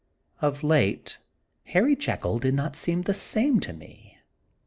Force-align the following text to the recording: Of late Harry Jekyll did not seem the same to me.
Of 0.41 0.63
late 0.63 1.19
Harry 1.63 1.95
Jekyll 1.95 2.39
did 2.39 2.55
not 2.55 2.75
seem 2.75 3.03
the 3.03 3.13
same 3.13 3.59
to 3.59 3.71
me. 3.71 4.17